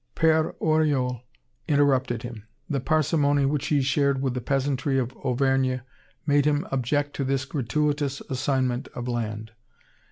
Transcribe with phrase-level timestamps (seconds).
[0.15, 1.21] Père Oriol
[1.67, 2.47] interrupted him.
[2.67, 5.81] The parsimony which he shared with the peasantry of Auvergne
[6.25, 9.51] made him object to this gratuitous assignment of land.